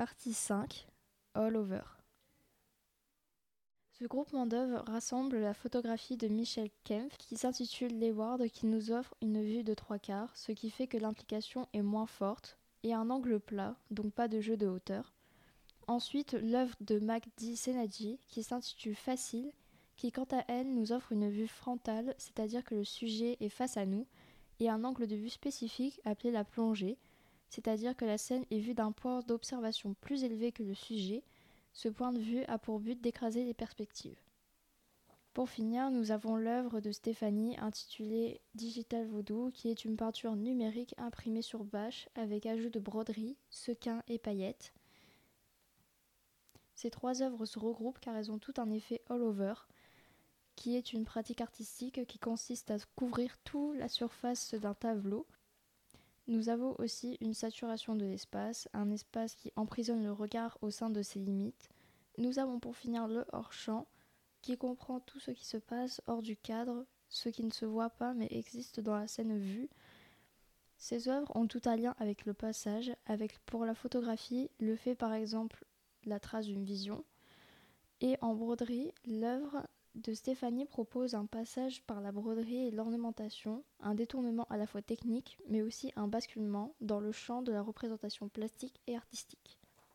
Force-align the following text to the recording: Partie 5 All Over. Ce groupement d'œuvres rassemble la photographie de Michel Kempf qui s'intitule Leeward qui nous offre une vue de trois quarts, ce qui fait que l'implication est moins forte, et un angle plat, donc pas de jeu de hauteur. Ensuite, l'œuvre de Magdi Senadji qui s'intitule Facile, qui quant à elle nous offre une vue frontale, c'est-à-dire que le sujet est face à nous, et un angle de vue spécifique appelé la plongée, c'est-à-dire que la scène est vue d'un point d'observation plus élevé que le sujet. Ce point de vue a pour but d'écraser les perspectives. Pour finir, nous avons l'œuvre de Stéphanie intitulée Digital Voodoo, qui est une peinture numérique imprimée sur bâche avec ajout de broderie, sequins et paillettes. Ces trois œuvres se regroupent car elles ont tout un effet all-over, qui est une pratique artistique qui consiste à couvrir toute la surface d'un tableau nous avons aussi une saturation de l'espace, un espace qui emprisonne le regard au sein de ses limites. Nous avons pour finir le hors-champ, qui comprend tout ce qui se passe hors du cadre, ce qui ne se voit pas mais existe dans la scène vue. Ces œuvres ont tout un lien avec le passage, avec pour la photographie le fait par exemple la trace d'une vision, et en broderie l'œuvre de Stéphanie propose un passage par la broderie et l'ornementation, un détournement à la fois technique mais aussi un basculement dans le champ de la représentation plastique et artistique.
Partie 0.00 0.32
5 0.32 0.86
All 1.34 1.58
Over. 1.58 1.82
Ce 3.98 4.06
groupement 4.06 4.46
d'œuvres 4.46 4.82
rassemble 4.86 5.36
la 5.36 5.52
photographie 5.52 6.16
de 6.16 6.26
Michel 6.26 6.70
Kempf 6.84 7.18
qui 7.18 7.36
s'intitule 7.36 8.00
Leeward 8.00 8.48
qui 8.48 8.64
nous 8.64 8.92
offre 8.92 9.14
une 9.20 9.42
vue 9.42 9.62
de 9.62 9.74
trois 9.74 9.98
quarts, 9.98 10.34
ce 10.34 10.52
qui 10.52 10.70
fait 10.70 10.86
que 10.86 10.96
l'implication 10.96 11.68
est 11.74 11.82
moins 11.82 12.06
forte, 12.06 12.56
et 12.82 12.94
un 12.94 13.10
angle 13.10 13.38
plat, 13.40 13.76
donc 13.90 14.14
pas 14.14 14.26
de 14.26 14.40
jeu 14.40 14.56
de 14.56 14.66
hauteur. 14.66 15.12
Ensuite, 15.86 16.32
l'œuvre 16.32 16.76
de 16.80 16.98
Magdi 16.98 17.54
Senadji 17.54 18.18
qui 18.26 18.42
s'intitule 18.42 18.96
Facile, 18.96 19.52
qui 19.96 20.12
quant 20.12 20.28
à 20.32 20.42
elle 20.48 20.72
nous 20.72 20.92
offre 20.92 21.12
une 21.12 21.28
vue 21.28 21.46
frontale, 21.46 22.14
c'est-à-dire 22.16 22.64
que 22.64 22.74
le 22.74 22.84
sujet 22.84 23.36
est 23.40 23.50
face 23.50 23.76
à 23.76 23.84
nous, 23.84 24.06
et 24.60 24.70
un 24.70 24.82
angle 24.82 25.06
de 25.06 25.16
vue 25.16 25.28
spécifique 25.28 26.00
appelé 26.06 26.30
la 26.30 26.44
plongée, 26.44 26.96
c'est-à-dire 27.50 27.96
que 27.96 28.04
la 28.04 28.16
scène 28.16 28.44
est 28.50 28.60
vue 28.60 28.74
d'un 28.74 28.92
point 28.92 29.20
d'observation 29.20 29.94
plus 29.94 30.24
élevé 30.24 30.52
que 30.52 30.62
le 30.62 30.74
sujet. 30.74 31.24
Ce 31.72 31.88
point 31.88 32.12
de 32.12 32.20
vue 32.20 32.44
a 32.44 32.58
pour 32.58 32.80
but 32.80 33.00
d'écraser 33.00 33.44
les 33.44 33.54
perspectives. 33.54 34.18
Pour 35.34 35.48
finir, 35.48 35.90
nous 35.90 36.10
avons 36.10 36.36
l'œuvre 36.36 36.80
de 36.80 36.90
Stéphanie 36.90 37.56
intitulée 37.58 38.40
Digital 38.54 39.06
Voodoo, 39.06 39.50
qui 39.52 39.68
est 39.68 39.84
une 39.84 39.96
peinture 39.96 40.34
numérique 40.34 40.94
imprimée 40.98 41.42
sur 41.42 41.64
bâche 41.64 42.08
avec 42.14 42.46
ajout 42.46 42.70
de 42.70 42.80
broderie, 42.80 43.36
sequins 43.48 44.02
et 44.08 44.18
paillettes. 44.18 44.72
Ces 46.74 46.90
trois 46.90 47.22
œuvres 47.22 47.46
se 47.46 47.58
regroupent 47.58 48.00
car 48.00 48.16
elles 48.16 48.32
ont 48.32 48.38
tout 48.38 48.54
un 48.56 48.70
effet 48.70 49.02
all-over, 49.08 49.54
qui 50.56 50.76
est 50.76 50.92
une 50.92 51.04
pratique 51.04 51.40
artistique 51.40 52.06
qui 52.06 52.18
consiste 52.18 52.70
à 52.70 52.76
couvrir 52.96 53.38
toute 53.44 53.76
la 53.76 53.88
surface 53.88 54.54
d'un 54.54 54.74
tableau 54.74 55.26
nous 56.30 56.48
avons 56.48 56.76
aussi 56.78 57.18
une 57.20 57.34
saturation 57.34 57.96
de 57.96 58.04
l'espace, 58.04 58.68
un 58.72 58.88
espace 58.92 59.34
qui 59.34 59.52
emprisonne 59.56 60.04
le 60.04 60.12
regard 60.12 60.58
au 60.62 60.70
sein 60.70 60.88
de 60.88 61.02
ses 61.02 61.18
limites. 61.18 61.68
Nous 62.18 62.38
avons 62.38 62.60
pour 62.60 62.76
finir 62.76 63.08
le 63.08 63.24
hors-champ, 63.32 63.88
qui 64.40 64.56
comprend 64.56 65.00
tout 65.00 65.18
ce 65.18 65.32
qui 65.32 65.44
se 65.44 65.56
passe 65.56 66.00
hors 66.06 66.22
du 66.22 66.36
cadre, 66.36 66.86
ce 67.08 67.28
qui 67.28 67.42
ne 67.42 67.50
se 67.50 67.64
voit 67.64 67.90
pas 67.90 68.14
mais 68.14 68.28
existe 68.30 68.78
dans 68.78 68.96
la 68.96 69.08
scène 69.08 69.36
vue. 69.36 69.68
Ces 70.78 71.08
œuvres 71.08 71.34
ont 71.34 71.48
tout 71.48 71.62
un 71.64 71.74
lien 71.74 71.96
avec 71.98 72.24
le 72.24 72.32
passage, 72.32 72.92
avec 73.06 73.40
pour 73.40 73.64
la 73.64 73.74
photographie 73.74 74.52
le 74.60 74.76
fait 74.76 74.94
par 74.94 75.12
exemple 75.12 75.64
la 76.04 76.20
trace 76.20 76.46
d'une 76.46 76.64
vision, 76.64 77.04
et 78.00 78.16
en 78.20 78.36
broderie 78.36 78.92
l'œuvre 79.04 79.66
de 79.94 80.12
Stéphanie 80.12 80.66
propose 80.66 81.14
un 81.14 81.26
passage 81.26 81.82
par 81.82 82.00
la 82.00 82.12
broderie 82.12 82.66
et 82.66 82.70
l'ornementation, 82.70 83.64
un 83.80 83.94
détournement 83.94 84.46
à 84.50 84.56
la 84.56 84.66
fois 84.66 84.82
technique 84.82 85.38
mais 85.48 85.62
aussi 85.62 85.92
un 85.96 86.08
basculement 86.08 86.74
dans 86.80 87.00
le 87.00 87.12
champ 87.12 87.42
de 87.42 87.52
la 87.52 87.62
représentation 87.62 88.28
plastique 88.28 88.80
et 88.86 88.96
artistique. 88.96 89.59